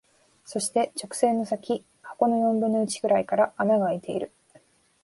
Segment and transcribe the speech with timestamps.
[0.45, 4.31] そして、直線の先、箱の四分の一くらいから穴が空いている。